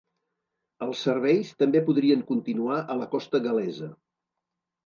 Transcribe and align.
Els 0.85 1.03
serveis 1.07 1.51
també 1.59 1.83
podrien 1.89 2.25
continuar 2.31 2.81
a 2.95 2.99
la 3.03 3.09
costa 3.15 3.43
gal·lesa. 3.45 3.95